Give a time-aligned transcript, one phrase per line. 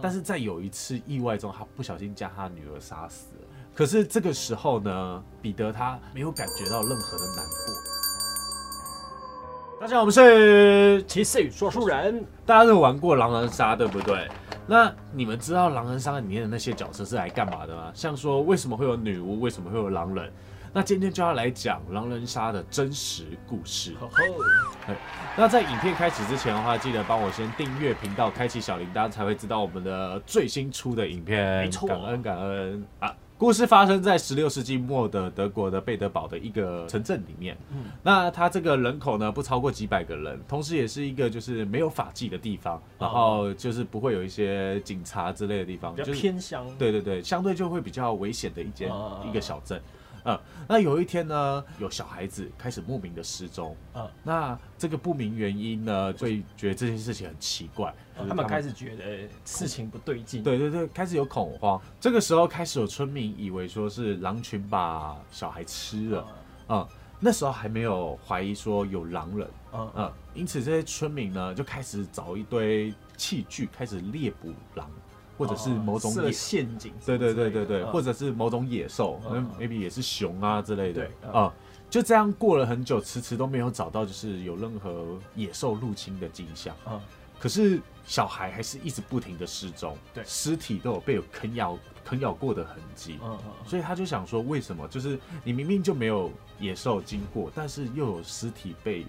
[0.00, 3.46] 但是在有一次意外中，他不小心将他女儿杀死了。
[3.74, 7.74] 可是这个时候呢，彼得他没有感觉到任何的难过。
[9.80, 14.28] 大家好，我们是骑士与说书人，大家都玩过狼人杀，对不对？
[14.66, 17.92] 那你们知道狼人杀里面的那些角色是来干嘛的吗？
[17.94, 20.32] 像说为什么会有女巫，为什么会有狼人？
[20.72, 23.94] 那今天就要来讲狼人杀的真实故事。
[25.36, 31.64] 那在影片开始之前的话，记得帮我先订阅频道，开启小铃铛，才会知道我们的最新出的影片。
[31.64, 33.14] 没错，感恩感恩啊！
[33.36, 37.56] 故事发生在十六世纪末的德国的贝德堡的一个城镇里面。
[37.70, 46.66] 嗯，那它这个人口呢不超过几百个人，同时也是一个就是没有法纪的地方，然后就是不会有一些警察之类的地方，比较偏乡。
[46.76, 48.90] 对对对，相对就会比较危险的一间
[49.24, 49.80] 一个小镇。
[50.24, 53.76] 嗯，那有一天呢，有小孩子开始莫名的失踪。
[53.94, 57.94] 嗯，那这个不明原因呢，会觉得这件事情很奇怪。
[58.28, 60.42] 他们开始觉得事情不对劲。
[60.42, 61.80] 对对对，开始有恐慌。
[62.00, 66.26] 这个时候开始有村民以为说是狼群把小孩吃了。
[66.68, 66.88] 嗯，
[67.20, 69.48] 那时候还没有怀疑说有狼人。
[69.72, 74.90] 嗯嗯，因此这些村民呢就开始找一堆器具，开始猎捕狼。
[75.38, 79.20] 或者是某种野陷阱，对对对对对，或者是某种野兽
[79.58, 81.54] ，maybe 也是熊啊之类的啊，
[81.88, 87.00] 就这样过了很久，迟迟都没有找到就是有任何野兽入侵的迹象啊。
[87.38, 94.88] 可是小孩还是一直不停的失踪，对，尸体都有被啃咬啃咬过的痕迹，嗯嗯，所以他就想说，为什么？
[94.88, 99.06] 就是你明明就没有野兽经过，但是又有尸体被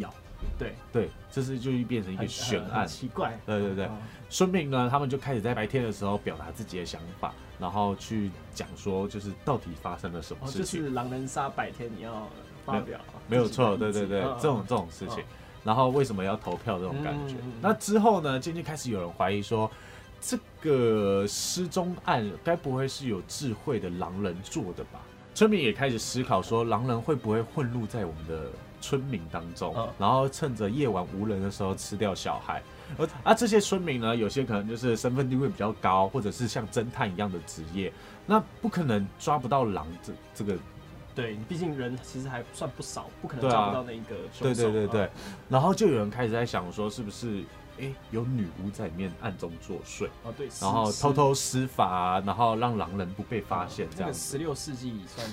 [0.00, 0.12] 咬？
[0.56, 3.36] 对对，这是就变成一个悬案，奇怪。
[3.44, 3.88] 对对对，
[4.28, 10.80] 孙明呢，他们就开始在白天的时候表达自己的想法，然后去讲说，就是到底发生了什么事情。
[10.80, 12.28] 就是狼人杀白天你要
[12.64, 13.76] 发表，没有错。
[13.76, 15.24] 对对对，这种这种事情，
[15.64, 17.34] 然后为什么要投票这种感觉？
[17.60, 19.68] 那之后呢，渐渐开始有人怀疑说，
[20.20, 25.00] 这个失踪案该不会是有智慧的狼人做的吧？
[25.34, 28.48] 村民也开始思考说，狼人会不会混入在我们的？
[28.80, 32.62] 村民当中，然后趁着夜晚无人的时候吃掉小孩，
[32.96, 37.92] 而啊这些村民呢，有些可能就是身份地位比较高，或者是像侦探一样的职业，
[38.26, 40.58] 那不可能抓不到狼这这个，
[41.14, 45.10] 对，毕竟人其实还算不少，不可能抓不到那一个对对对对，
[45.48, 47.42] 然后就有人开始在想说，是不是
[47.80, 50.32] 哎有女巫在里面暗中作祟哦？
[50.36, 54.14] 对，然后偷偷施法，然后让狼人不被发现，这样。
[54.14, 55.28] 十六世纪算。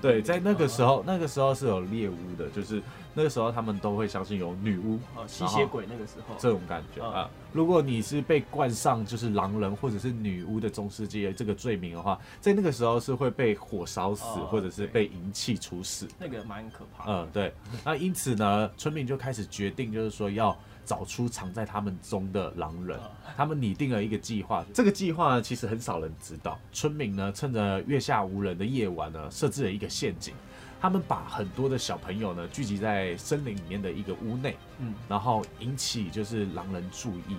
[0.00, 2.82] 对，在那个时候，那个时候是有猎巫的，就是
[3.14, 5.86] 那个时候他们都会相信有女巫、吸血鬼。
[5.88, 16.08] 那个时候这种感觉啊，如果你是被冠上就是狼人或者是女巫的中世纪这个罪名的话，在那个时候是会被火烧死，或者是被银器处死。
[16.18, 17.04] 那个蛮可怕。
[17.06, 17.54] 嗯，对。
[17.84, 20.56] 那因此呢，村民就开始决定，就是说要。
[20.90, 22.98] 找出藏在他们中的狼人，
[23.36, 24.64] 他们拟定了一个计划。
[24.74, 26.58] 这个计划呢，其实很少人知道。
[26.72, 30.34] 村民呢，趁着月下无人的夜晚呢，设置了一个陷阱。
[30.80, 37.36] 他们把很多的小朋友呢，聚集在森林里面的一个屋内，嗯，然后引起就是狼人注意。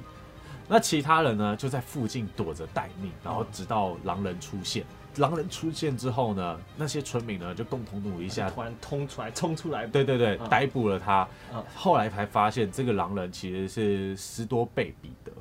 [0.69, 4.85] 那其他人呢，就在附近躲着待命，然后直到狼人出现。
[5.17, 11.27] 狼人出现之后呢，那些村民呢就共同努力下，突然冲出来，冲出来，对对对，逮捕了他。
[11.75, 15.31] 后来才发现，这个狼人其实是斯多贝彼得。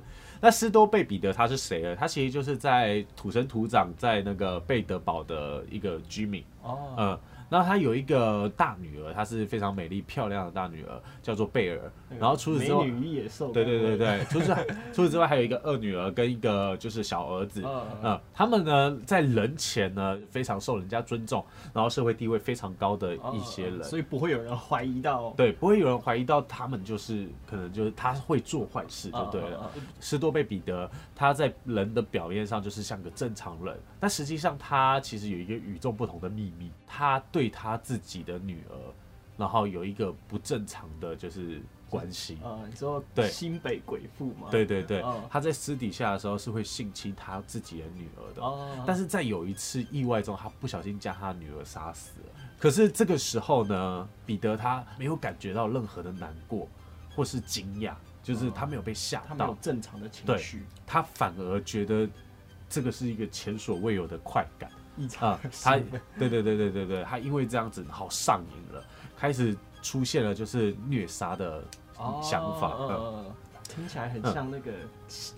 [0.41, 1.95] 那斯多贝彼得他是谁呢？
[1.95, 6.43] 他其实就是在土生土长在那个贝德堡的一个居民。
[6.63, 7.61] 哦，嗯。
[7.61, 11.93] 那他有一个大女儿，她是非常美丽漂亮的大女儿，叫做贝尔。
[12.19, 13.51] 然后除此之外，美女与野兽。
[13.53, 14.55] 对对对对，除此
[14.95, 17.63] 除此之外，还有一个二女儿跟一个就是小儿子。
[18.03, 21.45] 嗯，他们呢在人前呢非常受人家尊重，
[21.75, 25.35] 然后社会地位非常高的一些人，所以不会有人怀疑到。
[25.37, 29.71] 对，不会有人怀疑到他们就是可能就是他会做坏事就对了。
[29.99, 37.40] 斯多贝彼得他在人的表面上就是像个正常人，但实际上他其实有一个与众不同的秘密，他对。
[37.41, 38.77] 对他自己的女儿，
[39.39, 44.49] 然后有一个不正常的就是关系啊，你说对新北鬼父嘛？
[44.51, 52.27] 对对对，他在私底下的时候是会性侵他自己的女儿的，哦但是在有一次意外中，他不小心将他女儿杀死了。
[52.59, 56.69] 可是这个时候呢，彼得他没有感觉到任何的难过
[57.17, 62.07] 或是惊讶，就是他没有被吓到正常的情绪，他反而觉得
[62.69, 64.71] 这个是一个前所未有的快感。
[65.21, 65.77] 啊，他，
[66.19, 68.85] 对对对对对对，他因为这样子好上瘾了，
[69.17, 71.63] 开始出现了就是虐杀的
[72.23, 72.77] 想法，
[73.69, 74.73] 听起来很像那个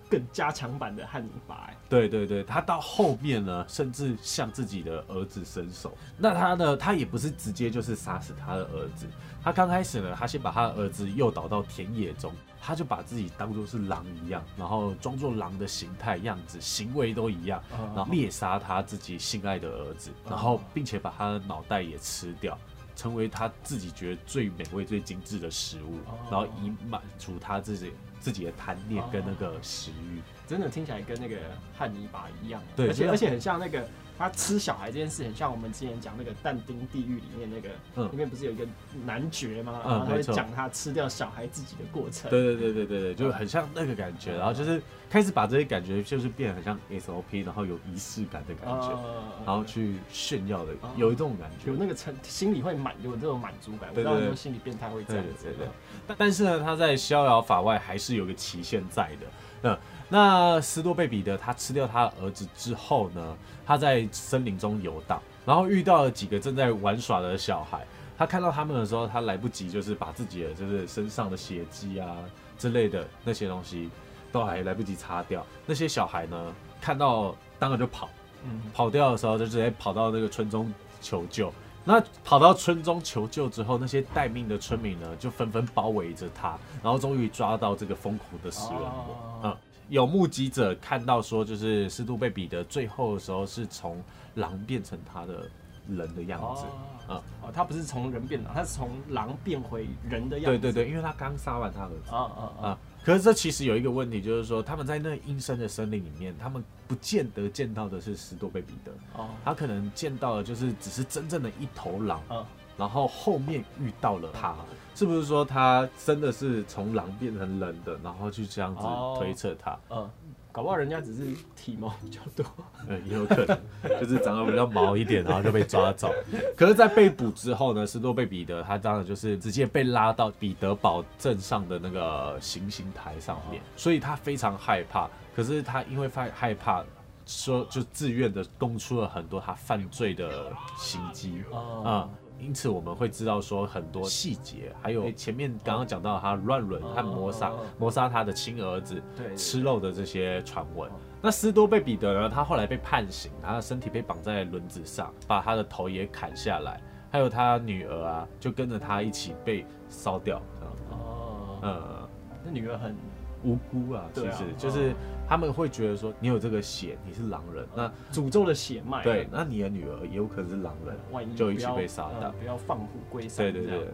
[0.08, 1.68] 更加强版的汉尼拔。
[1.88, 5.92] 对对对，他到后面呢，甚至向自己的儿子伸手。
[6.16, 9.06] 那他呢，他也不是直接就是杀死他的儿子，
[9.44, 12.32] 他刚开始呢，他先把他的儿子诱导到田野中。
[12.64, 17.60] 他就把自己当做是狼一样，然后装作狼的形态样子，行为都一样，
[17.92, 22.56] 然后猎杀他自己心爱的儿子，然后并且把他的脑袋也吃掉，
[22.94, 25.98] 成为他自己觉得最美味、最精致的食物，
[26.30, 30.22] 然后以满足他自己自己的贪念跟那个食欲。
[30.46, 31.36] 真的听起来跟那个
[31.76, 33.88] 汉尼拔一样，对而且而且很像那个
[34.22, 38.64] 他吃小孩这件事，很像我们之前讲那个但丁地狱里面那个，嗯里面不是有一个
[39.04, 39.82] 男爵吗？
[39.84, 42.30] 嗯然后他会讲他吃掉小孩自己的过程。
[42.30, 44.80] 对对对对对对，就很像那个感觉，然后就是
[45.10, 51.76] 开始把这些感觉就是变得很像 SOP，然后有仪式感的感觉，呃然后去炫耀的哦，有一种感觉有。
[51.76, 55.46] 那个成心里会满有这种满足感，我对对对知道很多心理变态会这样子。
[55.46, 55.68] 对对对
[56.06, 59.26] 但但是呢，他在逍遥法外还是有个期限在的。
[59.62, 59.78] 那
[60.08, 67.86] 那斯多贝彼得他吃掉他的儿子之后呢，他在森林中游荡，然后遇到了几个正在玩耍的小孩。
[68.18, 72.14] 他看到他们的时候，他来不及就是把自己的就是身上的血迹啊
[72.58, 73.88] 之类的那些东西
[74.30, 75.44] 都还来不及擦掉。
[75.66, 78.08] 那些小孩呢，看到当然就跑，
[78.44, 81.52] 嗯，跑掉的时候就直接跑到那个村中求救。
[81.84, 88.88] 那跑到村中求救之后，那些待命的村民呢，就纷纷包围着他，然后终于抓到这个疯狂的食人魔。
[88.88, 89.56] 哦嗯，
[89.88, 94.02] 有目击者看到说，就是斯杜贝比的最后的时候是从
[94.34, 95.48] 狼变成他的
[95.88, 96.64] 人的样子。
[97.08, 100.58] 嗯哦，哦，他不是从人变狼，他是从狼变回人的样子。
[100.58, 102.78] 对对对，因为他刚杀完他儿子啊啊啊！
[103.02, 103.04] 啊。
[103.04, 112.22] 可是这其实有一个问题，就是说他们在那阴森的森林里面，他们不见得见到的是斯多贝彼得，哦，他可能见到的就是只是真正的一头狼。
[112.30, 112.46] 嗯，
[112.78, 114.56] 然后后面遇到了他，
[114.94, 119.78] 是不是说他真的是从狼变成人的，然后去这样子哦推测他？
[119.90, 120.08] 嗯，
[120.52, 122.44] 搞不好人家只是体毛比较多。
[122.88, 123.58] 嗯，也有可能
[124.00, 126.12] 就是长得比较毛一点，然后就被抓走。
[126.56, 135.08] 可是，在被捕之后呢，斯诺贝彼得他当然就是直接被拉到彼得堡镇上的那个行刑台上面，所以他非常害怕。
[135.34, 136.84] 可是他因为害害怕，
[137.24, 142.10] 说就自愿的供出了很多他犯罪的行迹啊、哦
[142.42, 150.90] 因此我们会知道说很多细节，还有前面刚刚讲到他乱伦和谋杀哦谋杀他的亲儿子，对，吃肉的这些传闻。
[151.20, 152.28] 那斯多贝彼得呢？
[152.28, 156.80] 他后来被判刑，他的身体被绑在轮子上，把他的头也砍下来，
[157.12, 160.42] 还有他女儿啊，就跟着他一起被烧掉。
[160.90, 162.08] 哦，嗯，
[162.44, 162.96] 那女儿很
[163.44, 164.94] 无辜啊，其实就是
[165.32, 169.02] 他们会觉得说，你有这个血，你是狼人，那诅咒的血脉。
[169.02, 170.94] 对，那你的女儿也有可能是狼人。
[171.10, 173.50] 万一就一起被杀掉呃不要放虎归山。
[173.50, 173.88] 对对对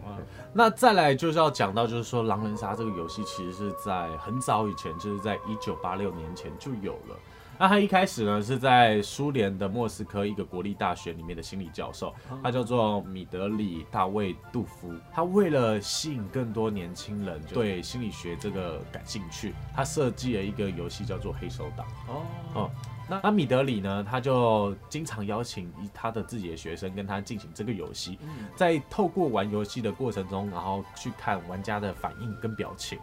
[0.51, 7.15] 那再来就是要讲到，就是说狼人杀这个游戏其实是在很早以前，就是在一九八六年前就有了。
[7.59, 14.93] 那他一开始呢是在苏联的莫斯科一个国立大学里面的心理教授，他叫做米德里大卫杜夫。
[15.11, 21.85] 他为了吸引更多年轻人对心理学这个感兴趣，他设计了一个游戏叫做黑手党。
[22.07, 22.21] 哦
[22.53, 22.71] 哦
[23.09, 32.97] 那那米德里呢，他就经常邀请他的自己的学生跟他进行这个游戏，嗯在透过玩游戏的过程中，然后去看玩家的反应跟表情。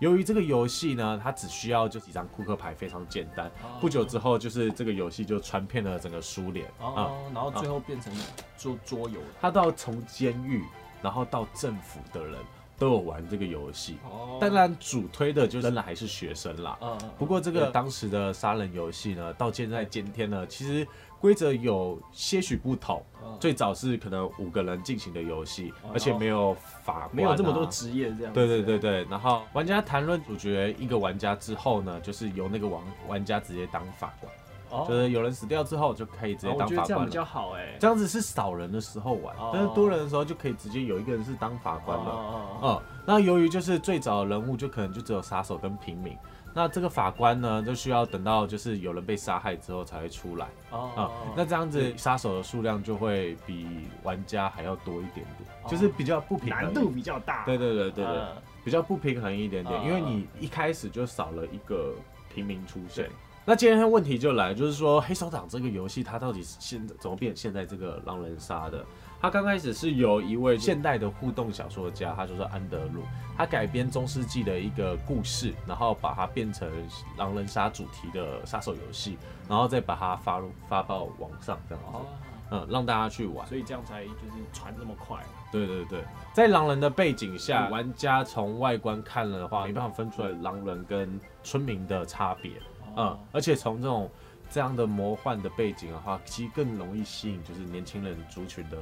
[0.00, 3.46] 由于这个游戏呢，它只需要就几张扑克牌，非常简单。
[3.62, 6.80] 哦不久之后，就是这个游戏就传遍了整个苏联啊。
[6.80, 8.12] 哦，然后最后变成
[8.56, 9.20] 桌桌游。
[9.40, 10.64] 他到从监狱，
[11.02, 12.34] 然后到政府的人
[12.80, 13.98] 都有玩这个游戏。
[14.02, 16.76] 哦当，然，主推的就仍然还是学生啦。
[16.80, 20.86] 嗯，不过这个当时的杀人游戏呢，到现在今天呢，其实
[21.20, 23.04] 规则有些许不同。
[23.22, 28.32] 嗯最早是可能五个人进行的游戏，哦而且没有法官啊、没有这么多职业这样。
[28.32, 34.32] 对对对对，然后玩家谈论主角一个玩家之后呢，就是由那个玩玩家直接当法官，
[34.70, 37.10] 哦，就是有人死掉之后就可以直接当觉得这样比法官了。
[37.10, 37.76] 较好哎。
[37.78, 42.04] 这样子是少人的时候玩，哦但是多人的时候就可以直接有一个人是当法官了。
[42.04, 46.16] 哦嗯，那由于就是最早的人物就可能就只有杀手跟平民，
[46.54, 56.64] 那这个法官呢就需要等到就是有人被杀害之后才会出来哦啊、那这样子杀手的数量就会比玩家还要多一点点，就是比较不平衡。
[56.64, 57.44] 难度比较大。
[57.44, 58.28] 对对对对对，嗯
[58.62, 61.94] 比较不平衡一点点，嗯因为你一开始就少了一个
[62.32, 63.12] 平民出现对。
[63.46, 68.84] 那今天问题就来，就是说黑手党这个游戏它到底是现怎么变现在这个狼人杀的？
[69.20, 73.02] 它刚开始是由一位现代的互动小说家，他就是安德鲁，
[73.36, 76.70] 他改编中世纪的一个故事，然后把它变成
[77.18, 79.18] 狼人杀主题的杀手游戏，
[79.48, 82.06] 然后再把它发入发到网上这样子，哦，
[82.50, 83.46] 嗯，让大家去玩。
[83.46, 85.18] 所以这样才就是传这么快。
[85.52, 92.52] 对对对，在狼人的背景下，玩家从外观看了的话，没办法分出来狼人跟村民的差别。
[92.96, 94.10] 嗯哦，，而且从这种
[94.50, 98.76] 这样的魔幻的背景的话，其实更容易吸引就是年轻人族群的。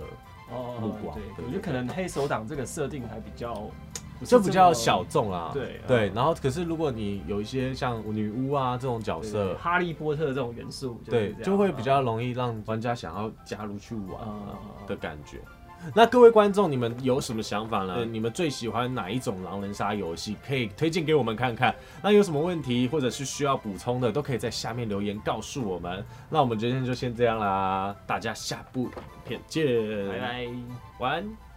[0.51, 3.53] 哦目光对，对我觉得可能黑手党这个设定还比较
[4.19, 5.51] 不是这比较小众啦。
[5.53, 14.19] 对对，嗯然后可是如果你有一些像女巫啊这种角对色，哈利波特这种元素，对就会比较容易让玩家想要加入去玩
[14.87, 15.39] 的感觉。
[15.95, 18.05] 那各位观众，你们有什么想法呢？
[18.05, 20.37] 你们最喜欢哪一种狼人杀游戏？
[20.47, 21.75] 可以推荐给我们看看。
[22.03, 26.05] 那有什么问题或者是需要补充的，都可以在下面留言告诉我们。
[26.29, 28.91] 那我们今天就先这样啦，大家下部影
[29.25, 29.67] 片见，
[30.09, 30.49] 拜拜。
[30.99, 31.48] 晚安。